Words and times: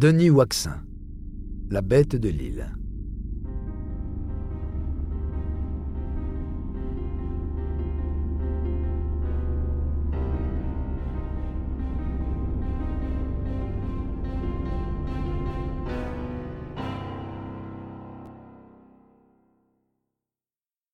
Denis 0.00 0.30
Waxin, 0.30 0.80
La 1.70 1.82
bête 1.82 2.14
de 2.14 2.28
l'île. 2.28 2.72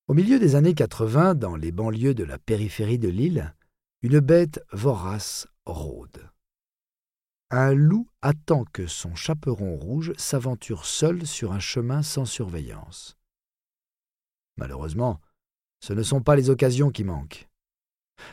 Au 0.07 0.15
milieu 0.15 0.39
des 0.39 0.55
années 0.55 0.73
80, 0.73 1.35
dans 1.35 1.55
les 1.55 1.71
banlieues 1.71 2.15
de 2.15 2.23
la 2.23 2.39
périphérie 2.39 2.97
de 2.97 3.09
l'île, 3.09 3.53
une 4.01 4.19
bête 4.19 4.65
vorace 4.71 5.45
rôde. 5.67 6.31
Un 7.51 7.73
loup 7.73 8.09
attend 8.23 8.65
que 8.65 8.87
son 8.87 9.13
chaperon 9.13 9.75
rouge 9.75 10.13
s'aventure 10.17 10.85
seul 10.85 11.27
sur 11.27 11.51
un 11.51 11.59
chemin 11.59 12.01
sans 12.01 12.25
surveillance. 12.25 13.17
Malheureusement, 14.57 15.21
ce 15.79 15.93
ne 15.93 16.01
sont 16.01 16.21
pas 16.21 16.35
les 16.35 16.49
occasions 16.49 16.89
qui 16.89 17.03
manquent. 17.03 17.47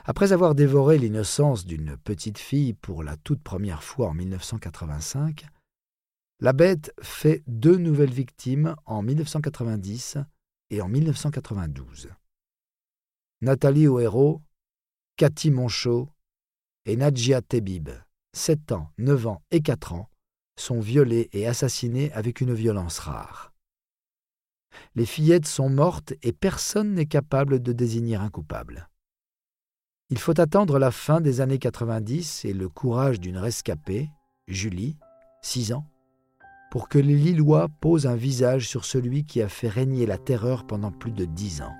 Après 0.04 0.32
avoir 0.32 0.54
dévoré 0.54 0.96
l'innocence 0.96 1.66
d'une 1.66 1.96
petite 1.98 2.38
fille 2.38 2.72
pour 2.72 3.02
la 3.02 3.16
toute 3.18 3.42
première 3.42 3.82
fois 3.82 4.08
en 4.08 4.14
1985, 4.14 5.46
la 6.40 6.52
bête 6.52 6.94
fait 7.02 7.42
deux 7.46 7.76
nouvelles 7.76 8.12
victimes 8.12 8.74
en 8.86 9.02
1990 9.02 10.18
et 10.70 10.80
en 10.80 10.88
1992. 10.88 12.08
Nathalie 13.42 13.88
O'Hérault, 13.88 14.40
Cathy 15.16 15.50
Monchot 15.50 16.08
et 16.86 16.96
Nadjia 16.96 17.42
Tebib, 17.42 17.90
7 18.34 18.72
ans, 18.72 18.90
9 18.98 19.26
ans 19.26 19.42
et 19.50 19.60
4 19.60 19.92
ans, 19.92 20.08
sont 20.56 20.80
violées 20.80 21.28
et 21.32 21.46
assassinées 21.46 22.12
avec 22.12 22.40
une 22.40 22.54
violence 22.54 22.98
rare. 22.98 23.52
Les 24.94 25.06
fillettes 25.06 25.46
sont 25.46 25.68
mortes 25.68 26.14
et 26.22 26.32
personne 26.32 26.94
n'est 26.94 27.06
capable 27.06 27.60
de 27.60 27.72
désigner 27.72 28.16
un 28.16 28.30
coupable. 28.30 28.88
Il 30.08 30.18
faut 30.18 30.38
attendre 30.40 30.78
la 30.78 30.90
fin 30.90 31.20
des 31.20 31.40
années 31.40 31.58
90 31.58 32.44
et 32.44 32.52
le 32.52 32.68
courage 32.68 33.20
d'une 33.20 33.38
rescapée, 33.38 34.10
Julie, 34.46 34.96
6 35.42 35.72
ans, 35.72 35.86
pour 36.70 36.88
que 36.88 36.98
les 36.98 37.16
Lillois 37.16 37.68
posent 37.80 38.06
un 38.06 38.16
visage 38.16 38.66
sur 38.66 38.86
celui 38.86 39.24
qui 39.24 39.42
a 39.42 39.48
fait 39.48 39.68
régner 39.68 40.06
la 40.06 40.16
terreur 40.16 40.66
pendant 40.66 40.90
plus 40.90 41.12
de 41.12 41.26
dix 41.26 41.60
ans. 41.60 41.74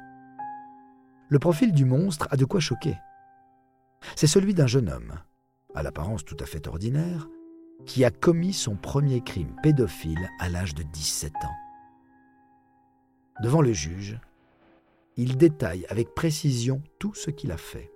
Le 1.28 1.38
profil 1.38 1.72
du 1.72 1.86
monstre 1.86 2.28
a 2.30 2.36
de 2.36 2.44
quoi 2.44 2.60
choquer. 2.60 2.98
C'est 4.16 4.26
celui 4.26 4.52
d'un 4.52 4.66
jeune 4.66 4.90
homme, 4.90 5.14
à 5.74 5.82
l'apparence 5.82 6.24
tout 6.24 6.36
à 6.40 6.46
fait 6.46 6.66
ordinaire, 6.66 7.28
qui 7.86 8.04
a 8.04 8.10
commis 8.10 8.52
son 8.52 8.76
premier 8.76 9.20
crime 9.20 9.54
pédophile 9.62 10.30
à 10.38 10.48
l'âge 10.48 10.74
de 10.74 10.82
17 10.82 11.32
ans. 11.44 11.56
Devant 13.42 13.62
le 13.62 13.72
juge, 13.72 14.18
il 15.16 15.36
détaille 15.36 15.86
avec 15.88 16.14
précision 16.14 16.82
tout 16.98 17.14
ce 17.14 17.30
qu'il 17.30 17.50
a 17.50 17.56
fait. 17.56 17.90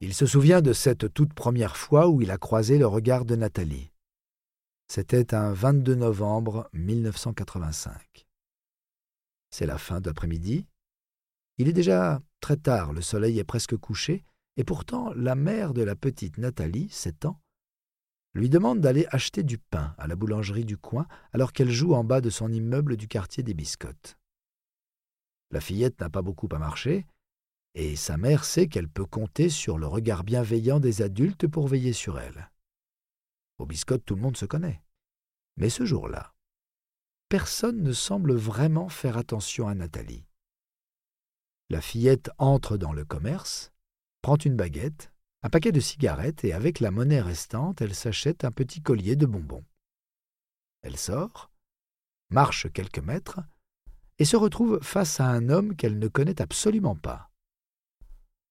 Il 0.00 0.14
se 0.14 0.26
souvient 0.26 0.62
de 0.62 0.72
cette 0.72 1.12
toute 1.12 1.34
première 1.34 1.76
fois 1.76 2.08
où 2.08 2.22
il 2.22 2.30
a 2.30 2.38
croisé 2.38 2.78
le 2.78 2.86
regard 2.86 3.24
de 3.24 3.36
Nathalie. 3.36 3.90
C'était 4.90 5.34
un 5.34 5.52
22 5.52 5.96
novembre 5.96 6.70
1985. 6.72 8.26
C'est 9.50 9.66
la 9.66 9.76
fin 9.76 10.00
d'après-midi. 10.00 10.66
Il 11.58 11.68
est 11.68 11.74
déjà 11.74 12.22
très 12.40 12.56
tard, 12.56 12.94
le 12.94 13.02
soleil 13.02 13.38
est 13.38 13.44
presque 13.44 13.76
couché, 13.76 14.24
et 14.56 14.64
pourtant 14.64 15.12
la 15.12 15.34
mère 15.34 15.74
de 15.74 15.82
la 15.82 15.94
petite 15.94 16.38
Nathalie, 16.38 16.88
sept 16.88 17.26
ans, 17.26 17.38
lui 18.32 18.48
demande 18.48 18.80
d'aller 18.80 19.06
acheter 19.10 19.42
du 19.42 19.58
pain 19.58 19.94
à 19.98 20.06
la 20.06 20.16
boulangerie 20.16 20.64
du 20.64 20.78
coin 20.78 21.06
alors 21.34 21.52
qu'elle 21.52 21.70
joue 21.70 21.92
en 21.92 22.02
bas 22.02 22.22
de 22.22 22.30
son 22.30 22.50
immeuble 22.50 22.96
du 22.96 23.08
quartier 23.08 23.42
des 23.42 23.52
Biscottes. 23.52 24.18
La 25.50 25.60
fillette 25.60 26.00
n'a 26.00 26.08
pas 26.08 26.22
beaucoup 26.22 26.48
à 26.50 26.58
marcher, 26.58 27.06
et 27.74 27.94
sa 27.94 28.16
mère 28.16 28.42
sait 28.44 28.68
qu'elle 28.68 28.88
peut 28.88 29.04
compter 29.04 29.50
sur 29.50 29.76
le 29.76 29.86
regard 29.86 30.24
bienveillant 30.24 30.80
des 30.80 31.02
adultes 31.02 31.46
pour 31.46 31.68
veiller 31.68 31.92
sur 31.92 32.18
elle. 32.18 32.50
Au 33.58 33.66
biscotte, 33.66 34.04
tout 34.04 34.14
le 34.14 34.22
monde 34.22 34.36
se 34.36 34.46
connaît. 34.46 34.80
Mais 35.58 35.70
ce 35.70 35.84
jour-là, 35.84 36.34
personne 37.28 37.82
ne 37.82 37.92
semble 37.92 38.34
vraiment 38.34 38.88
faire 38.88 39.16
attention 39.18 39.66
à 39.66 39.74
Nathalie. 39.74 40.24
La 41.68 41.80
fillette 41.80 42.30
entre 42.38 42.76
dans 42.76 42.92
le 42.92 43.04
commerce, 43.04 43.72
prend 44.22 44.36
une 44.36 44.56
baguette, 44.56 45.12
un 45.42 45.50
paquet 45.50 45.72
de 45.72 45.80
cigarettes 45.80 46.44
et 46.44 46.52
avec 46.52 46.78
la 46.78 46.92
monnaie 46.92 47.20
restante, 47.20 47.82
elle 47.82 47.94
s'achète 47.94 48.44
un 48.44 48.52
petit 48.52 48.80
collier 48.80 49.16
de 49.16 49.26
bonbons. 49.26 49.64
Elle 50.82 50.96
sort, 50.96 51.50
marche 52.30 52.72
quelques 52.72 53.00
mètres 53.00 53.40
et 54.18 54.24
se 54.24 54.36
retrouve 54.36 54.80
face 54.80 55.18
à 55.18 55.26
un 55.26 55.48
homme 55.48 55.74
qu'elle 55.74 55.98
ne 55.98 56.08
connaît 56.08 56.40
absolument 56.40 56.96
pas. 56.96 57.30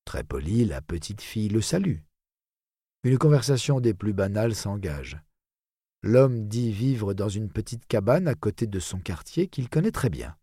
Très 0.04 0.26
polie, 0.26 0.66
la 0.66 0.82
petite 0.82 1.22
fille 1.22 1.50
le 1.50 1.62
salue. 1.62 2.00
Une 3.04 3.18
conversation 3.18 3.80
des 3.80 3.94
plus 3.94 4.14
banales 4.14 4.56
s'engage. 4.56 5.18
L'homme 6.08 6.48
dit 6.48 6.72
vivre 6.72 7.14
dans 7.14 7.28
une 7.28 7.52
petite 7.52 7.86
cabane 7.86 8.30
à 8.30 8.34
côté 8.34 8.66
de 8.66 8.80
son 8.80 8.98
quartier 8.98 9.50
qu'il 9.50 9.70
connaît 9.70 9.92
très 9.92 10.10
bien. 10.10 10.38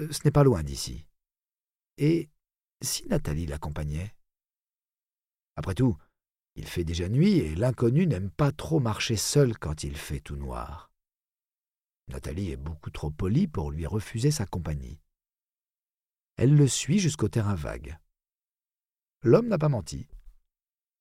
Euh, 0.00 0.10
ce 0.10 0.22
n'est 0.24 0.32
pas 0.32 0.42
loin 0.42 0.64
d'ici. 0.64 1.06
Et 1.98 2.28
si 2.82 3.06
Nathalie 3.06 3.46
l'accompagnait? 3.46 4.12
Après 5.54 5.76
tout, 5.76 5.96
il 6.56 6.66
fait 6.66 6.82
déjà 6.82 7.08
nuit 7.08 7.36
et 7.36 7.54
l'inconnu 7.54 8.08
n'aime 8.08 8.28
pas 8.28 8.50
trop 8.50 8.80
marcher 8.80 9.14
seul 9.14 9.56
quand 9.56 9.84
il 9.84 9.96
fait 9.96 10.18
tout 10.18 10.34
noir. 10.34 10.90
Nathalie 12.08 12.50
est 12.50 12.56
beaucoup 12.56 12.90
trop 12.90 13.12
polie 13.12 13.46
pour 13.46 13.70
lui 13.70 13.86
refuser 13.86 14.32
sa 14.32 14.46
compagnie. 14.46 14.98
Elle 16.38 16.56
le 16.56 16.66
suit 16.66 16.98
jusqu'au 16.98 17.28
terrain 17.28 17.54
vague. 17.54 18.00
L'homme 19.22 19.46
n'a 19.46 19.58
pas 19.58 19.68
menti. 19.68 20.08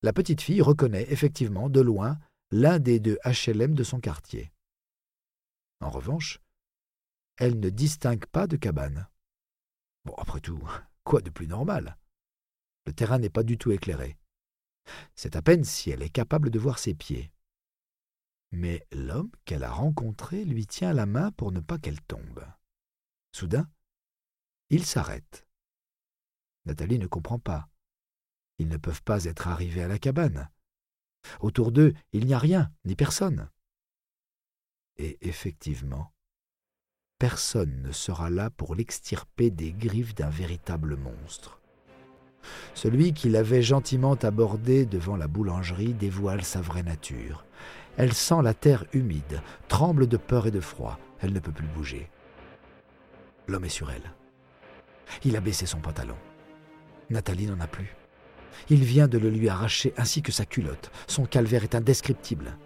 La 0.04 0.14
petite 0.14 0.42
fille 0.42 0.62
reconnaît 0.62 1.12
effectivement 1.12 1.68
de 1.68 1.82
loin 1.82 2.20
l'un 2.54 2.78
des 2.78 3.00
deux 3.00 3.18
HLM 3.26 3.74
de 3.74 3.84
son 3.84 4.00
quartier. 4.00 4.54
En 5.80 5.90
revanche, 5.90 6.40
elle 7.38 7.60
ne 7.60 7.70
distingue 7.72 8.28
pas 8.28 8.46
de 8.46 8.58
cabane. 8.58 9.08
Bon, 10.06 10.14
après 10.20 10.40
tout, 10.40 10.62
quoi 11.04 11.22
de 11.22 11.32
plus 11.32 11.48
normal? 11.48 11.98
Le 12.86 12.94
terrain 12.94 13.18
n'est 13.18 13.32
pas 13.32 13.42
du 13.42 13.58
tout 13.58 13.72
éclairé. 13.72 14.20
C'est 15.16 15.36
à 15.36 15.42
peine 15.42 15.64
si 15.64 15.90
elle 15.90 16.04
est 16.04 16.12
capable 16.12 16.52
de 16.52 16.60
voir 16.60 16.78
ses 16.78 16.94
pieds. 16.94 17.32
Mais 18.52 18.86
l'homme 18.92 19.32
qu'elle 19.46 19.64
a 19.64 19.72
rencontré 19.72 20.46
lui 20.46 20.68
tient 20.68 20.94
la 20.94 21.08
main 21.08 21.32
pour 21.32 21.52
ne 21.52 21.60
pas 21.60 21.80
qu'elle 21.80 22.02
tombe. 22.02 22.46
Soudain, 23.32 23.68
il 24.70 24.86
s'arrête. 24.86 25.48
Nathalie 26.66 27.00
ne 27.00 27.08
comprend 27.08 27.40
pas. 27.40 27.68
Ils 28.60 28.68
ne 28.68 28.78
peuvent 28.78 29.02
pas 29.02 29.26
être 29.26 29.48
arrivés 29.48 29.82
à 29.82 29.88
la 29.88 29.98
cabane. 29.98 30.52
Autour 31.40 31.72
d'eux, 31.72 31.94
il 32.12 32.26
n'y 32.26 32.34
a 32.34 32.40
rien, 32.40 32.72
ni 32.86 32.96
personne. 32.96 33.50
Et 34.98 35.18
effectivement, 35.22 36.14
personne 37.18 37.82
ne 37.82 37.92
sera 37.92 38.30
là 38.30 38.50
pour 38.50 38.76
l'extirper 38.76 39.50
des 39.50 39.72
griffes 39.72 40.16
d'un 40.16 40.30
véritable 40.30 40.98
monstre. 40.98 41.60
Celui 42.74 43.14
qui 43.14 43.30
l'avait 43.30 43.62
gentiment 43.62 44.16
abordé 44.16 44.86
devant 44.86 45.16
la 45.16 45.28
boulangerie 45.28 45.94
dévoile 45.94 46.44
sa 46.44 46.62
vraie 46.62 46.84
nature. 46.84 47.46
Elle 47.96 48.14
sent 48.14 48.42
la 48.44 48.54
terre 48.54 48.86
humide, 48.94 49.42
tremble 49.68 50.08
de 50.08 50.18
peur 50.18 50.48
et 50.48 50.52
de 50.52 50.60
froid, 50.60 51.00
elle 51.22 51.32
ne 51.32 51.40
peut 51.40 51.52
plus 51.52 51.68
bouger. 51.68 52.10
L'homme 53.48 53.66
est 53.66 53.70
sur 53.70 53.92
elle. 53.92 54.14
Il 55.24 55.36
a 55.36 55.42
baissé 55.42 55.66
son 55.66 55.80
pantalon. 55.80 56.18
Nathalie 57.10 57.48
n'en 57.48 57.60
a 57.60 57.68
plus. 57.68 57.96
Il 58.70 58.84
vient 58.84 59.08
de 59.08 59.18
le 59.18 59.30
lui 59.30 59.50
arracher 59.50 59.94
ainsi 59.98 60.22
que 60.22 60.32
sa 60.32 60.46
culotte. 60.46 60.92
Son 61.08 61.26
calvaire 61.26 61.64
est 61.64 61.76
indescriptible. 61.76 62.58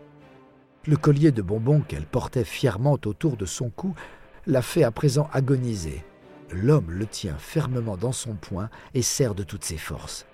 Le 0.85 0.95
collier 0.95 1.31
de 1.31 1.41
bonbons 1.41 1.81
qu'elle 1.81 2.05
portait 2.05 2.43
fièrement 2.43 2.93
autour 2.93 3.35
de 3.37 3.45
son 3.45 3.69
cou 3.69 3.93
l'a 4.45 4.61
fait 4.61 4.83
à 4.83 4.91
présent 4.91 5.29
agoniser. 5.33 6.03
L'homme 6.51 6.91
le 6.91 7.05
tient 7.05 7.37
fermement 7.37 7.97
dans 7.97 8.13
son 8.13 8.35
poing 8.35 8.69
et 8.93 9.01
serre 9.01 9.35
de 9.35 9.43
toutes 9.43 9.65
ses 9.65 9.77
forces. 9.77 10.25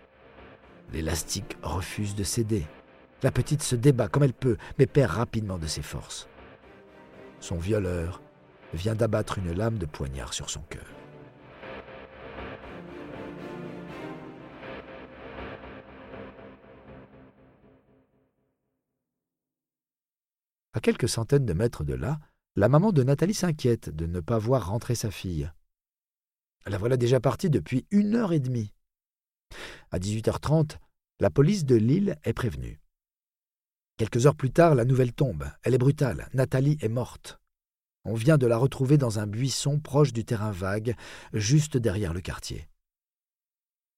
L'élastique 0.93 1.57
refuse 1.63 2.13
de 2.13 2.23
céder. 2.23 2.67
La 3.23 3.31
petite 3.31 3.63
se 3.63 3.75
débat 3.75 4.07
comme 4.07 4.23
elle 4.23 4.33
peut, 4.33 4.57
mais 4.77 4.85
perd 4.85 5.11
rapidement 5.11 5.57
de 5.57 5.65
ses 5.65 5.81
forces. 5.81 6.27
Son 7.39 7.57
violeur 7.57 8.21
vient 8.73 8.95
d'abattre 8.95 9.39
une 9.39 9.53
lame 9.53 9.77
de 9.77 9.85
poignard 9.85 10.33
sur 10.33 10.49
son 10.49 10.61
cœur. 10.69 10.85
À 20.73 20.79
quelques 20.79 21.07
centaines 21.07 21.45
de 21.45 21.53
mètres 21.53 21.83
de 21.83 21.93
là, 21.93 22.19
La 22.55 22.69
maman 22.69 22.91
de 22.91 23.01
Nathalie 23.01 23.33
s'inquiète 23.33 23.89
de 23.89 24.05
ne 24.05 24.19
pas 24.19 24.37
voir 24.37 24.67
rentrer 24.67 24.93
sa 24.93 25.09
fille. 25.09 25.51
La 26.67 26.77
voilà 26.77 26.97
déjà 26.97 27.19
partie 27.19 27.49
depuis 27.49 27.87
une 27.89 28.13
heure 28.13 28.31
et 28.31 28.39
demie. 28.39 28.71
À 29.89 29.97
18h30, 29.97 30.77
la 31.19 31.31
police 31.31 31.65
de 31.65 31.75
Lille 31.75 32.15
est 32.23 32.33
prévenue. 32.33 32.79
Quelques 33.97 34.27
heures 34.27 34.35
plus 34.35 34.51
tard, 34.51 34.75
la 34.75 34.85
nouvelle 34.85 35.13
tombe. 35.13 35.49
Elle 35.63 35.73
est 35.73 35.79
brutale. 35.79 36.29
Nathalie 36.33 36.77
est 36.81 36.89
morte. 36.89 37.39
On 38.05 38.13
vient 38.13 38.37
de 38.37 38.45
la 38.45 38.57
retrouver 38.57 38.99
dans 38.99 39.17
un 39.17 39.25
buisson 39.25 39.79
proche 39.79 40.13
du 40.13 40.25
terrain 40.25 40.51
vague, 40.51 40.95
juste 41.33 41.77
derrière 41.77 42.13
le 42.13 42.21
quartier. 42.21 42.67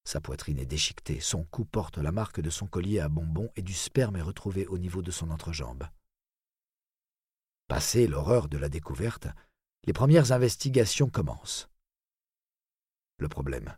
Sa 0.04 0.20
poitrine 0.20 0.58
est 0.58 0.66
déchiquetée, 0.66 1.20
son 1.20 1.44
cou 1.44 1.64
porte 1.64 1.98
la 1.98 2.12
marque 2.12 2.40
de 2.40 2.48
son 2.50 2.66
collier 2.66 3.00
à 3.00 3.08
bonbons 3.08 3.50
et 3.56 3.62
du 3.62 3.74
sperme 3.74 4.16
est 4.16 4.22
retrouvé 4.22 4.66
au 4.66 4.78
niveau 4.78 5.02
de 5.02 5.10
son 5.10 5.30
entrejambe. 5.30 5.84
Passée 7.68 8.06
l'horreur 8.06 8.48
de 8.48 8.58
la 8.58 8.68
découverte, 8.68 9.26
les 9.84 9.92
premières 9.92 10.32
investigations 10.32 11.08
commencent. 11.08 11.68
Le 13.18 13.28
problème, 13.28 13.76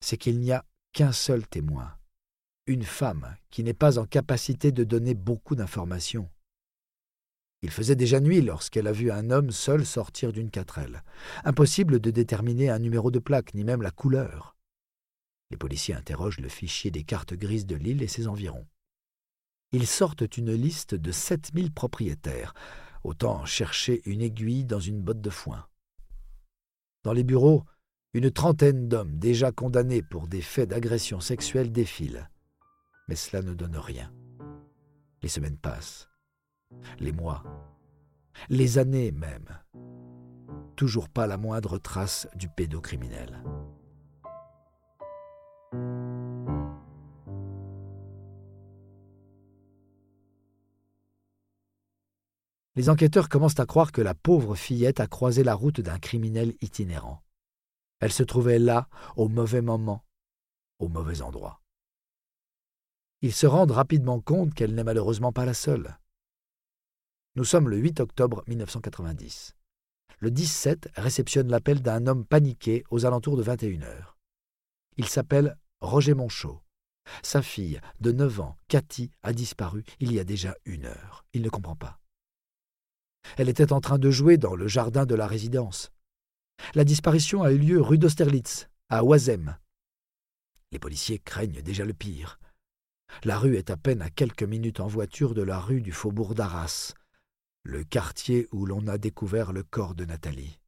c'est 0.00 0.16
qu'il 0.16 0.40
n'y 0.40 0.52
a 0.52 0.64
qu'un 0.92 1.12
seul 1.12 1.46
témoin, 1.46 1.96
une 2.66 2.84
femme 2.84 3.36
qui 3.50 3.62
n'est 3.62 3.74
pas 3.74 3.98
en 3.98 4.06
capacité 4.06 4.72
de 4.72 4.84
donner 4.84 5.14
beaucoup 5.14 5.54
d'informations. 5.54 6.28
Il 7.62 7.70
faisait 7.70 7.96
déjà 7.96 8.18
nuit 8.18 8.40
lorsqu'elle 8.40 8.88
a 8.88 8.92
vu 8.92 9.12
un 9.12 9.30
homme 9.30 9.52
seul 9.52 9.86
sortir 9.86 10.32
d'une 10.32 10.50
quatrelle. 10.50 11.04
Impossible 11.44 12.00
de 12.00 12.10
déterminer 12.10 12.70
un 12.70 12.80
numéro 12.80 13.12
de 13.12 13.20
plaque, 13.20 13.54
ni 13.54 13.62
même 13.62 13.82
la 13.82 13.92
couleur. 13.92 14.56
Les 15.50 15.56
policiers 15.56 15.94
interrogent 15.94 16.40
le 16.40 16.48
fichier 16.48 16.90
des 16.90 17.04
cartes 17.04 17.34
grises 17.34 17.66
de 17.66 17.76
l'île 17.76 18.02
et 18.02 18.08
ses 18.08 18.26
environs. 18.26 18.66
Ils 19.70 19.86
sortent 19.86 20.36
une 20.36 20.52
liste 20.52 20.94
de 20.96 21.12
7000 21.12 21.72
propriétaires. 21.72 22.52
Autant 23.04 23.44
chercher 23.44 24.02
une 24.08 24.20
aiguille 24.20 24.64
dans 24.64 24.80
une 24.80 25.00
botte 25.00 25.20
de 25.20 25.30
foin. 25.30 25.66
Dans 27.02 27.12
les 27.12 27.24
bureaux, 27.24 27.64
une 28.14 28.30
trentaine 28.30 28.88
d'hommes 28.88 29.18
déjà 29.18 29.50
condamnés 29.50 30.02
pour 30.02 30.28
des 30.28 30.42
faits 30.42 30.68
d'agression 30.68 31.20
sexuelle 31.20 31.72
défilent. 31.72 32.28
Mais 33.08 33.16
cela 33.16 33.42
ne 33.42 33.54
donne 33.54 33.76
rien. 33.76 34.12
Les 35.22 35.28
semaines 35.28 35.56
passent, 35.56 36.08
les 36.98 37.12
mois, 37.12 37.42
les 38.48 38.78
années 38.78 39.12
même. 39.12 39.48
Toujours 40.76 41.08
pas 41.08 41.26
la 41.26 41.36
moindre 41.36 41.78
trace 41.78 42.28
du 42.34 42.48
pédocriminel. 42.48 43.42
Les 52.74 52.88
enquêteurs 52.88 53.28
commencent 53.28 53.60
à 53.60 53.66
croire 53.66 53.92
que 53.92 54.00
la 54.00 54.14
pauvre 54.14 54.54
fillette 54.54 55.00
a 55.00 55.06
croisé 55.06 55.44
la 55.44 55.54
route 55.54 55.80
d'un 55.80 55.98
criminel 55.98 56.54
itinérant. 56.62 57.22
Elle 58.00 58.12
se 58.12 58.22
trouvait 58.22 58.58
là, 58.58 58.88
au 59.16 59.28
mauvais 59.28 59.60
moment, 59.60 60.04
au 60.78 60.88
mauvais 60.88 61.20
endroit. 61.20 61.60
Ils 63.20 63.34
se 63.34 63.46
rendent 63.46 63.70
rapidement 63.70 64.20
compte 64.20 64.54
qu'elle 64.54 64.74
n'est 64.74 64.84
malheureusement 64.84 65.32
pas 65.32 65.44
la 65.44 65.54
seule. 65.54 65.98
Nous 67.36 67.44
sommes 67.44 67.68
le 67.68 67.76
8 67.76 68.00
octobre 68.00 68.42
1990. 68.48 69.54
Le 70.18 70.30
17 70.30 70.88
réceptionne 70.96 71.48
l'appel 71.48 71.82
d'un 71.82 72.06
homme 72.06 72.24
paniqué 72.24 72.84
aux 72.90 73.06
alentours 73.06 73.36
de 73.36 73.42
21 73.42 73.82
heures. 73.82 74.18
Il 74.96 75.08
s'appelle 75.08 75.56
Roger 75.80 76.14
Monchot. 76.14 76.60
Sa 77.22 77.42
fille, 77.42 77.80
de 78.00 78.12
9 78.12 78.40
ans, 78.40 78.56
Cathy, 78.68 79.10
a 79.22 79.32
disparu 79.32 79.84
il 80.00 80.12
y 80.12 80.20
a 80.20 80.24
déjà 80.24 80.54
une 80.64 80.86
heure. 80.86 81.24
Il 81.32 81.42
ne 81.42 81.48
comprend 81.48 81.76
pas. 81.76 82.01
Elle 83.36 83.48
était 83.48 83.72
en 83.72 83.80
train 83.80 83.98
de 83.98 84.10
jouer 84.10 84.36
dans 84.36 84.54
le 84.54 84.68
jardin 84.68 85.06
de 85.06 85.14
la 85.14 85.26
résidence. 85.26 85.90
La 86.74 86.84
disparition 86.84 87.42
a 87.42 87.52
eu 87.52 87.58
lieu 87.58 87.80
rue 87.80 87.98
d'Austerlitz, 87.98 88.68
à 88.88 89.04
Oisem. 89.04 89.56
Les 90.70 90.78
policiers 90.78 91.18
craignent 91.18 91.62
déjà 91.62 91.84
le 91.84 91.94
pire. 91.94 92.38
La 93.24 93.38
rue 93.38 93.56
est 93.56 93.70
à 93.70 93.76
peine 93.76 94.02
à 94.02 94.10
quelques 94.10 94.42
minutes 94.42 94.80
en 94.80 94.86
voiture 94.86 95.34
de 95.34 95.42
la 95.42 95.60
rue 95.60 95.82
du 95.82 95.92
faubourg 95.92 96.34
d'Arras, 96.34 96.94
le 97.62 97.84
quartier 97.84 98.48
où 98.52 98.66
l'on 98.66 98.86
a 98.88 98.98
découvert 98.98 99.52
le 99.52 99.62
corps 99.62 99.94
de 99.94 100.04
Nathalie. 100.04 100.58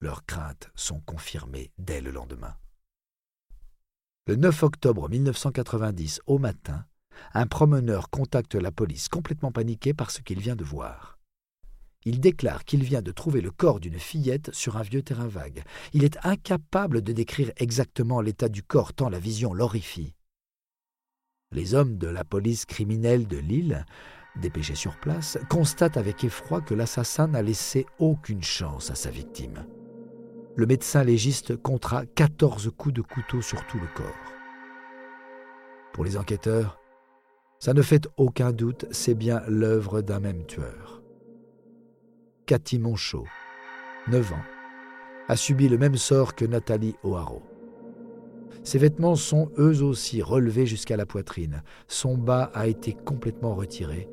Leurs 0.00 0.24
craintes 0.24 0.70
sont 0.76 1.00
confirmées 1.00 1.72
dès 1.78 2.00
le 2.00 2.12
lendemain. 2.12 2.56
Le 4.26 4.36
9 4.36 4.62
octobre 4.62 5.08
1990, 5.08 6.20
au 6.26 6.38
matin, 6.38 6.86
un 7.34 7.46
promeneur 7.46 8.10
contacte 8.10 8.54
la 8.54 8.70
police 8.70 9.08
complètement 9.08 9.50
paniqué 9.50 9.92
par 9.94 10.10
ce 10.10 10.20
qu'il 10.20 10.38
vient 10.38 10.56
de 10.56 10.64
voir. 10.64 11.17
Il 12.08 12.20
déclare 12.20 12.64
qu'il 12.64 12.84
vient 12.84 13.02
de 13.02 13.12
trouver 13.12 13.42
le 13.42 13.50
corps 13.50 13.80
d'une 13.80 13.98
fillette 13.98 14.50
sur 14.54 14.78
un 14.78 14.82
vieux 14.82 15.02
terrain 15.02 15.26
vague. 15.26 15.62
Il 15.92 16.04
est 16.04 16.16
incapable 16.24 17.02
de 17.02 17.12
décrire 17.12 17.52
exactement 17.58 18.22
l'état 18.22 18.48
du 18.48 18.62
corps 18.62 18.94
tant 18.94 19.10
la 19.10 19.18
vision 19.18 19.52
l'horrifie. 19.52 20.14
Les 21.52 21.74
hommes 21.74 21.98
de 21.98 22.06
la 22.06 22.24
police 22.24 22.64
criminelle 22.64 23.26
de 23.26 23.36
Lille, 23.36 23.84
dépêchés 24.40 24.74
sur 24.74 24.98
place, 24.98 25.36
constatent 25.50 25.98
avec 25.98 26.24
effroi 26.24 26.62
que 26.62 26.72
l'assassin 26.72 27.26
n'a 27.28 27.42
laissé 27.42 27.84
aucune 27.98 28.42
chance 28.42 28.90
à 28.90 28.94
sa 28.94 29.10
victime. 29.10 29.66
Le 30.56 30.64
médecin 30.64 31.04
légiste 31.04 31.58
comptera 31.58 32.06
14 32.06 32.72
coups 32.74 32.94
de 32.94 33.02
couteau 33.02 33.42
sur 33.42 33.66
tout 33.66 33.78
le 33.78 33.88
corps. 33.94 34.32
Pour 35.92 36.06
les 36.06 36.16
enquêteurs, 36.16 36.80
ça 37.58 37.74
ne 37.74 37.82
fait 37.82 38.08
aucun 38.16 38.52
doute, 38.52 38.86
c'est 38.92 39.14
bien 39.14 39.42
l'œuvre 39.46 40.00
d'un 40.00 40.20
même 40.20 40.46
tueur. 40.46 40.97
Cathy 42.48 42.78
Monchot, 42.78 43.26
9 44.06 44.32
ans, 44.32 44.44
a 45.28 45.36
subi 45.36 45.68
le 45.68 45.76
même 45.76 45.96
sort 45.96 46.34
que 46.34 46.46
Nathalie 46.46 46.96
O'Haraud. 47.02 47.42
Ses 48.64 48.78
vêtements 48.78 49.16
sont 49.16 49.50
eux 49.58 49.82
aussi 49.82 50.22
relevés 50.22 50.64
jusqu'à 50.64 50.96
la 50.96 51.04
poitrine, 51.04 51.62
son 51.88 52.16
bas 52.16 52.50
a 52.54 52.66
été 52.66 52.94
complètement 52.94 53.54
retiré 53.54 54.08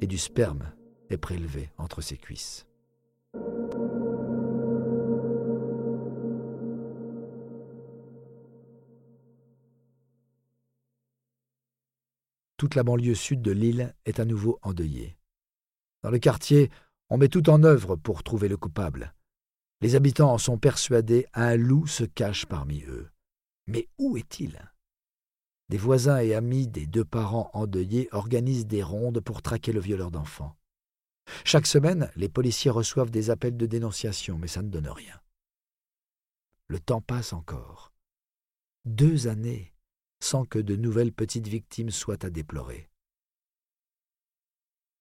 et 0.00 0.06
du 0.06 0.16
sperme 0.16 0.72
est 1.10 1.16
prélevé 1.16 1.70
entre 1.76 2.02
ses 2.02 2.16
cuisses. 2.16 2.68
Toute 12.56 12.76
la 12.76 12.84
banlieue 12.84 13.16
sud 13.16 13.42
de 13.42 13.50
l'île 13.50 13.92
est 14.06 14.20
à 14.20 14.24
nouveau 14.24 14.60
endeuillée. 14.62 15.16
Dans 16.04 16.10
le 16.10 16.18
quartier, 16.18 16.70
on 17.10 17.18
met 17.18 17.28
tout 17.28 17.50
en 17.50 17.62
œuvre 17.62 17.96
pour 17.96 18.22
trouver 18.22 18.48
le 18.48 18.56
coupable. 18.56 19.14
Les 19.80 19.94
habitants 19.94 20.32
en 20.32 20.38
sont 20.38 20.58
persuadés, 20.58 21.26
un 21.34 21.56
loup 21.56 21.86
se 21.86 22.04
cache 22.04 22.46
parmi 22.46 22.82
eux. 22.84 23.10
Mais 23.66 23.88
où 23.98 24.16
est-il? 24.16 24.72
Des 25.68 25.78
voisins 25.78 26.18
et 26.18 26.34
amis 26.34 26.68
des 26.68 26.86
deux 26.86 27.04
parents 27.04 27.50
endeuillés 27.52 28.08
organisent 28.12 28.66
des 28.66 28.82
rondes 28.82 29.20
pour 29.20 29.42
traquer 29.42 29.72
le 29.72 29.80
violeur 29.80 30.10
d'enfants. 30.10 30.56
Chaque 31.44 31.66
semaine, 31.66 32.10
les 32.16 32.28
policiers 32.28 32.70
reçoivent 32.70 33.10
des 33.10 33.30
appels 33.30 33.56
de 33.56 33.66
dénonciation, 33.66 34.38
mais 34.38 34.48
ça 34.48 34.62
ne 34.62 34.68
donne 34.68 34.88
rien. 34.88 35.20
Le 36.68 36.80
temps 36.80 37.00
passe 37.00 37.32
encore. 37.32 37.92
Deux 38.84 39.26
années 39.26 39.74
sans 40.20 40.46
que 40.46 40.58
de 40.58 40.76
nouvelles 40.76 41.12
petites 41.12 41.48
victimes 41.48 41.90
soient 41.90 42.24
à 42.24 42.30
déplorer 42.30 42.88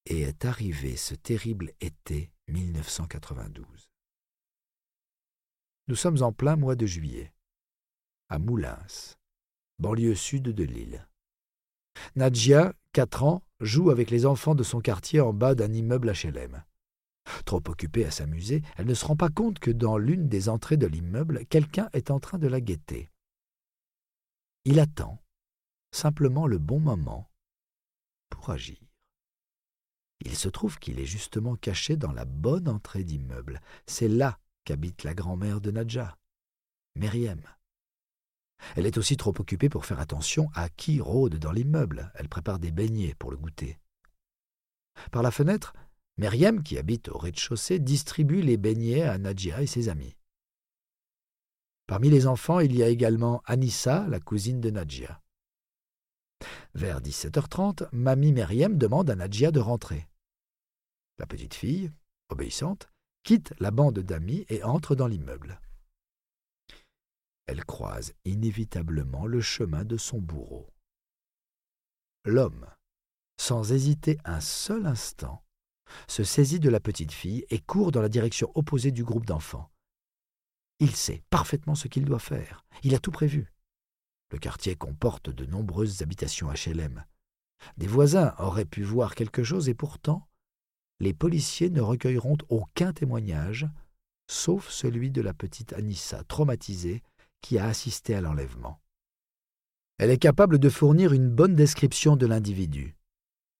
et 0.05 0.21
est 0.21 0.45
arrivé 0.45 0.95
ce 0.95 1.15
terrible 1.15 1.71
été 1.81 2.31
1992. 2.47 3.89
Nous 5.87 5.95
sommes 5.95 6.21
en 6.21 6.31
plein 6.31 6.55
mois 6.55 6.75
de 6.75 6.85
juillet, 6.85 7.33
à 8.29 8.39
Moulins, 8.39 8.85
banlieue 9.79 10.15
sud 10.15 10.43
de 10.43 10.63
l'île. 10.63 11.07
Nadja, 12.15 12.73
quatre 12.91 13.23
ans, 13.23 13.43
joue 13.59 13.89
avec 13.89 14.09
les 14.09 14.25
enfants 14.25 14.55
de 14.55 14.63
son 14.63 14.81
quartier 14.81 15.19
en 15.19 15.33
bas 15.33 15.55
d'un 15.55 15.71
immeuble 15.73 16.11
HLM. 16.11 16.63
Trop 17.45 17.61
occupée 17.67 18.05
à 18.05 18.11
s'amuser, 18.11 18.61
elle 18.77 18.85
ne 18.85 18.93
se 18.93 19.05
rend 19.05 19.15
pas 19.15 19.29
compte 19.29 19.59
que 19.59 19.71
dans 19.71 19.97
l'une 19.97 20.27
des 20.27 20.49
entrées 20.49 20.77
de 20.77 20.87
l'immeuble, 20.87 21.45
quelqu'un 21.45 21.89
est 21.93 22.11
en 22.11 22.19
train 22.19 22.37
de 22.37 22.47
la 22.47 22.59
guetter. 22.59 23.09
Il 24.65 24.79
attend 24.79 25.21
simplement 25.91 26.47
le 26.47 26.57
bon 26.57 26.79
moment 26.79 27.29
pour 28.29 28.49
agir. 28.49 28.92
Il 30.25 30.35
se 30.35 30.47
trouve 30.47 30.79
qu'il 30.79 30.99
est 30.99 31.05
justement 31.05 31.55
caché 31.55 31.97
dans 31.97 32.13
la 32.13 32.25
bonne 32.25 32.69
entrée 32.69 33.03
d'immeuble. 33.03 33.61
C'est 33.85 34.07
là 34.07 34.39
qu'habite 34.63 35.03
la 35.03 35.13
grand-mère 35.13 35.59
de 35.59 35.69
Nadja, 35.69 36.17
Myriam. 36.95 37.41
Elle 38.77 38.85
est 38.85 38.97
aussi 38.97 39.17
trop 39.17 39.33
occupée 39.37 39.67
pour 39.67 39.85
faire 39.85 39.99
attention 39.99 40.49
à 40.55 40.69
qui 40.69 41.01
rôde 41.01 41.37
dans 41.37 41.51
l'immeuble. 41.51 42.11
Elle 42.15 42.29
prépare 42.29 42.59
des 42.59 42.71
beignets 42.71 43.15
pour 43.19 43.31
le 43.31 43.37
goûter. 43.37 43.77
Par 45.11 45.23
la 45.23 45.31
fenêtre, 45.31 45.73
Myriam, 46.17 46.63
qui 46.63 46.77
habite 46.77 47.09
au 47.09 47.17
rez-de-chaussée, 47.17 47.79
distribue 47.79 48.41
les 48.41 48.55
beignets 48.55 49.03
à 49.03 49.17
Nadja 49.17 49.61
et 49.61 49.67
ses 49.67 49.89
amis. 49.89 50.15
Parmi 51.85 52.09
les 52.09 52.27
enfants, 52.27 52.61
il 52.61 52.73
y 52.75 52.83
a 52.83 52.87
également 52.87 53.41
Anissa, 53.45 54.07
la 54.07 54.21
cousine 54.21 54.61
de 54.61 54.69
Nadja. 54.69 55.19
Vers 56.75 57.01
17h30, 57.01 57.89
mamie 57.91 58.31
Myriam 58.31 58.77
demande 58.77 59.09
à 59.09 59.15
Nadja 59.15 59.51
de 59.51 59.59
rentrer. 59.59 60.07
La 61.19 61.25
petite 61.25 61.53
fille, 61.53 61.91
obéissante, 62.29 62.89
quitte 63.23 63.53
la 63.59 63.71
bande 63.71 63.99
d'amis 63.99 64.45
et 64.49 64.63
entre 64.63 64.95
dans 64.95 65.07
l'immeuble. 65.07 65.61
Elle 67.45 67.65
croise 67.65 68.13
inévitablement 68.25 69.25
le 69.25 69.41
chemin 69.41 69.83
de 69.85 69.97
son 69.97 70.19
bourreau. 70.19 70.69
L'homme, 72.25 72.67
sans 73.37 73.71
hésiter 73.73 74.17
un 74.23 74.39
seul 74.39 74.85
instant, 74.85 75.43
se 76.07 76.23
saisit 76.23 76.59
de 76.59 76.69
la 76.69 76.79
petite 76.79 77.11
fille 77.11 77.45
et 77.49 77.59
court 77.59 77.91
dans 77.91 78.01
la 78.01 78.09
direction 78.09 78.51
opposée 78.55 78.91
du 78.91 79.03
groupe 79.03 79.25
d'enfants. 79.25 79.69
Il 80.79 80.95
sait 80.95 81.23
parfaitement 81.29 81.75
ce 81.75 81.87
qu'il 81.87 82.05
doit 82.05 82.19
faire. 82.19 82.65
Il 82.83 82.95
a 82.95 82.99
tout 82.99 83.11
prévu. 83.11 83.53
Le 84.31 84.39
quartier 84.39 84.75
comporte 84.75 85.29
de 85.29 85.45
nombreuses 85.45 86.01
habitations 86.01 86.51
HLM. 86.51 87.05
Des 87.77 87.87
voisins 87.87 88.33
auraient 88.39 88.65
pu 88.65 88.83
voir 88.83 89.15
quelque 89.15 89.43
chose 89.43 89.69
et 89.69 89.75
pourtant, 89.75 90.27
les 91.03 91.13
policiers 91.13 91.69
ne 91.69 91.81
recueilleront 91.81 92.37
aucun 92.49 92.93
témoignage, 92.93 93.67
sauf 94.27 94.69
celui 94.69 95.11
de 95.11 95.21
la 95.21 95.33
petite 95.33 95.73
Anissa, 95.73 96.23
traumatisée, 96.23 97.03
qui 97.41 97.59
a 97.59 97.65
assisté 97.65 98.15
à 98.15 98.21
l'enlèvement. 98.21 98.79
Elle 99.99 100.09
est 100.09 100.17
capable 100.17 100.59
de 100.59 100.69
fournir 100.69 101.13
une 101.13 101.29
bonne 101.29 101.55
description 101.55 102.15
de 102.15 102.25
l'individu. 102.25 102.95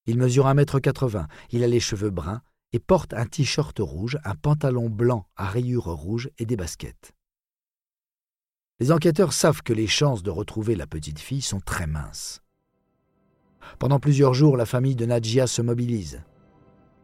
Il 0.06 0.18
mesure 0.18 0.48
un 0.48 0.54
mètre 0.54 0.80
quatre-vingts, 0.80 1.28
il 1.52 1.64
a 1.64 1.68
les 1.68 1.80
cheveux 1.80 2.10
bruns 2.10 2.42
et 2.72 2.80
porte 2.80 3.14
un 3.14 3.26
t-shirt 3.26 3.78
rouge, 3.80 4.18
un 4.24 4.36
pantalon 4.36 4.90
blanc 4.90 5.28
à 5.36 5.48
rayures 5.48 5.86
rouges 5.86 6.30
et 6.40 6.46
des 6.46 6.56
baskets. 6.56 7.14
Les 8.80 8.92
enquêteurs 8.92 9.34
savent 9.34 9.62
que 9.62 9.74
les 9.74 9.88
chances 9.88 10.24
de 10.24 10.32
retrouver 10.32 10.76
la 10.76 10.88
petite 10.88 11.20
fille 11.20 11.42
sont 11.42 11.60
très 11.60 11.88
minces. 11.88 12.42
Pendant 13.80 14.00
plusieurs 14.00 14.34
jours, 14.34 14.58
la 14.58 14.66
famille 14.66 14.96
de 14.96 15.06
Nadjia 15.06 15.46
se 15.46 15.62
mobilise. 15.62 16.24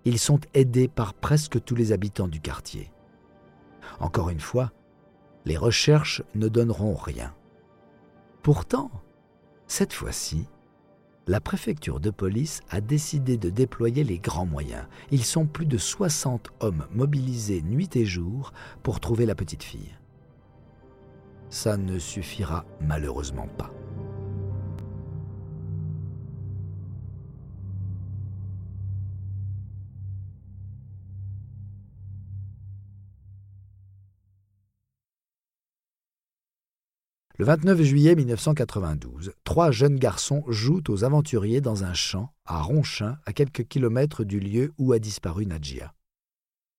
Ils 0.10 0.18
sont 0.18 0.40
aidés 0.56 0.88
par 0.88 1.14
presque 1.14 1.64
tous 1.64 1.76
les 1.76 1.92
habitants 1.92 2.28
du 2.28 2.42
quartier. 2.42 2.92
Encore 4.00 4.32
une 4.32 4.40
fois, 4.40 4.72
les 5.46 5.56
recherches 5.56 6.24
ne 6.34 6.48
donneront 6.48 6.96
rien. 6.96 7.36
Pourtant, 8.42 8.90
cette 9.68 9.94
fois-ci, 9.94 10.48
la 11.28 11.40
préfecture 11.40 12.00
de 12.00 12.10
police 12.10 12.62
a 12.72 12.82
décidé 12.82 13.38
de 13.38 13.52
déployer 13.52 14.04
les 14.04 14.18
grands 14.18 14.48
moyens. 14.48 14.88
Ils 15.12 15.24
sont 15.24 15.46
plus 15.46 15.68
de 15.68 15.78
60 15.78 16.50
hommes 16.60 16.88
mobilisés 16.92 17.62
nuit 17.62 17.96
et 17.96 18.06
jour 18.06 18.52
pour 18.82 19.00
trouver 19.00 19.28
la 19.28 19.36
petite 19.36 19.62
fille. 19.62 19.96
Ça 21.52 21.78
ne 21.78 22.00
suffira 22.00 22.66
malheureusement 22.82 23.48
pas. 23.60 23.72
Le 37.40 37.46
29 37.46 37.82
juillet 37.84 38.16
1992, 38.16 39.32
trois 39.46 39.72
jeunes 39.72 39.96
garçons 39.96 40.44
jouent 40.50 40.84
aux 40.90 41.06
aventuriers 41.06 41.62
dans 41.62 41.86
un 41.86 41.94
champ 41.94 42.34
à 42.44 42.62
Ronchin, 42.62 43.18
à 43.26 43.32
quelques 43.32 43.66
kilomètres 43.66 44.26
du 44.26 44.42
lieu 44.42 44.74
où 44.78 44.92
a 44.92 45.00
disparu 45.00 45.46
Nadjia. 45.46 45.94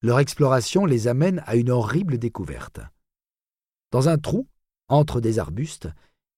Leur 0.02 0.18
exploration 0.18 0.84
les 0.84 1.08
amène 1.08 1.42
à 1.46 1.56
une 1.56 1.70
horrible 1.70 2.18
découverte. 2.18 2.80
Dans 3.90 4.10
un 4.10 4.18
trou, 4.18 4.48
entre 4.88 5.22
des 5.22 5.38
arbustes, 5.38 5.88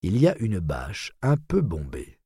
il 0.02 0.16
y 0.16 0.28
a 0.28 0.38
une 0.38 0.60
bâche 0.60 1.10
un 1.20 1.36
peu 1.36 1.60
bombée. 1.60 2.20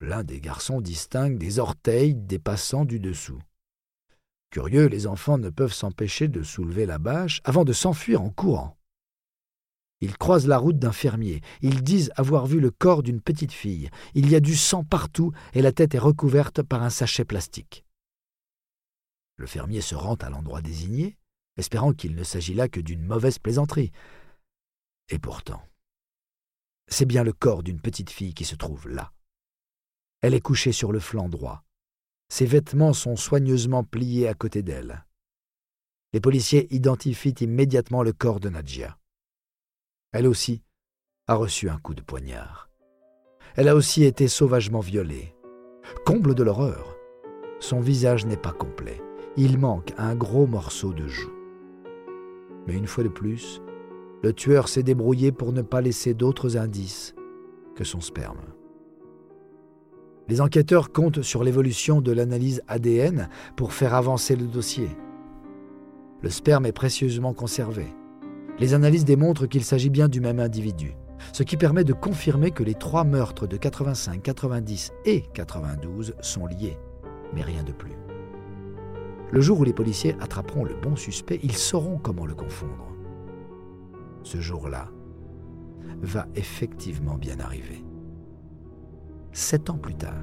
L'un 0.00 0.22
des 0.22 0.40
garçons 0.40 0.80
distingue 0.80 1.36
des 1.36 1.58
orteils 1.58 2.14
dépassant 2.14 2.84
du 2.84 3.00
dessous. 3.00 3.42
Curieux, 4.50 4.86
les 4.86 5.08
enfants 5.08 5.38
ne 5.38 5.50
peuvent 5.50 5.74
s'empêcher 5.74 6.28
de 6.28 6.44
soulever 6.44 6.86
la 6.86 6.98
bâche 6.98 7.40
avant 7.42 7.64
de 7.64 7.72
s'enfuir 7.72 8.22
en 8.22 8.30
courant. 8.30 8.78
Ils 10.00 10.16
croisent 10.16 10.46
la 10.46 10.58
route 10.58 10.78
d'un 10.78 10.92
fermier. 10.92 11.40
Ils 11.62 11.82
disent 11.82 12.12
avoir 12.16 12.46
vu 12.46 12.60
le 12.60 12.70
corps 12.70 13.02
d'une 13.02 13.20
petite 13.20 13.52
fille. 13.52 13.90
Il 14.14 14.28
y 14.30 14.34
a 14.34 14.40
du 14.40 14.54
sang 14.54 14.84
partout 14.84 15.32
et 15.54 15.62
la 15.62 15.72
tête 15.72 15.94
est 15.94 15.98
recouverte 15.98 16.62
par 16.62 16.82
un 16.82 16.90
sachet 16.90 17.24
plastique. 17.24 17.84
Le 19.36 19.46
fermier 19.46 19.80
se 19.80 19.94
rend 19.94 20.14
à 20.16 20.30
l'endroit 20.30 20.62
désigné, 20.62 21.16
espérant 21.56 21.92
qu'il 21.92 22.14
ne 22.14 22.24
s'agit 22.24 22.54
là 22.54 22.68
que 22.68 22.80
d'une 22.80 23.04
mauvaise 23.04 23.38
plaisanterie. 23.38 23.92
Et 25.08 25.18
pourtant, 25.18 25.62
c'est 26.88 27.06
bien 27.06 27.24
le 27.24 27.32
corps 27.32 27.62
d'une 27.62 27.80
petite 27.80 28.10
fille 28.10 28.34
qui 28.34 28.44
se 28.44 28.54
trouve 28.54 28.88
là. 28.88 29.12
Elle 30.20 30.34
est 30.34 30.40
couchée 30.40 30.72
sur 30.72 30.92
le 30.92 31.00
flanc 31.00 31.28
droit. 31.28 31.62
Ses 32.28 32.46
vêtements 32.46 32.92
sont 32.92 33.16
soigneusement 33.16 33.84
pliés 33.84 34.28
à 34.28 34.34
côté 34.34 34.62
d'elle. 34.62 35.04
Les 36.12 36.20
policiers 36.20 36.72
identifient 36.74 37.34
immédiatement 37.40 38.02
le 38.02 38.12
corps 38.12 38.40
de 38.40 38.48
Nadja. 38.48 38.98
Elle 40.18 40.28
aussi 40.28 40.62
a 41.26 41.34
reçu 41.34 41.68
un 41.68 41.76
coup 41.76 41.92
de 41.92 42.00
poignard. 42.00 42.70
Elle 43.54 43.68
a 43.68 43.76
aussi 43.76 44.02
été 44.02 44.28
sauvagement 44.28 44.80
violée. 44.80 45.34
Comble 46.06 46.34
de 46.34 46.42
l'horreur, 46.42 46.96
son 47.60 47.80
visage 47.80 48.24
n'est 48.24 48.38
pas 48.38 48.52
complet. 48.52 49.02
Il 49.36 49.58
manque 49.58 49.92
un 49.98 50.14
gros 50.14 50.46
morceau 50.46 50.94
de 50.94 51.06
joue. 51.06 51.34
Mais 52.66 52.72
une 52.72 52.86
fois 52.86 53.04
de 53.04 53.10
plus, 53.10 53.60
le 54.22 54.32
tueur 54.32 54.68
s'est 54.68 54.82
débrouillé 54.82 55.32
pour 55.32 55.52
ne 55.52 55.60
pas 55.60 55.82
laisser 55.82 56.14
d'autres 56.14 56.56
indices 56.56 57.14
que 57.74 57.84
son 57.84 58.00
sperme. 58.00 58.54
Les 60.28 60.40
enquêteurs 60.40 60.92
comptent 60.92 61.20
sur 61.20 61.44
l'évolution 61.44 62.00
de 62.00 62.12
l'analyse 62.12 62.62
ADN 62.68 63.28
pour 63.54 63.74
faire 63.74 63.92
avancer 63.92 64.34
le 64.34 64.46
dossier. 64.46 64.88
Le 66.22 66.30
sperme 66.30 66.64
est 66.64 66.72
précieusement 66.72 67.34
conservé. 67.34 67.84
Les 68.58 68.72
analyses 68.72 69.04
démontrent 69.04 69.46
qu'il 69.46 69.64
s'agit 69.64 69.90
bien 69.90 70.08
du 70.08 70.20
même 70.20 70.40
individu, 70.40 70.96
ce 71.32 71.42
qui 71.42 71.56
permet 71.56 71.84
de 71.84 71.92
confirmer 71.92 72.50
que 72.50 72.62
les 72.62 72.74
trois 72.74 73.04
meurtres 73.04 73.46
de 73.46 73.56
85, 73.56 74.22
90 74.22 74.92
et 75.04 75.22
92 75.34 76.14
sont 76.20 76.46
liés, 76.46 76.78
mais 77.34 77.42
rien 77.42 77.62
de 77.62 77.72
plus. 77.72 77.92
Le 79.30 79.40
jour 79.40 79.60
où 79.60 79.64
les 79.64 79.72
policiers 79.72 80.16
attraperont 80.20 80.64
le 80.64 80.74
bon 80.74 80.96
suspect, 80.96 81.40
ils 81.42 81.56
sauront 81.56 81.98
comment 81.98 82.26
le 82.26 82.34
confondre. 82.34 82.92
Ce 84.22 84.40
jour-là 84.40 84.88
va 86.00 86.26
effectivement 86.34 87.18
bien 87.18 87.38
arriver. 87.40 87.84
Sept 89.32 89.68
ans 89.68 89.78
plus 89.78 89.96
tard, 89.96 90.14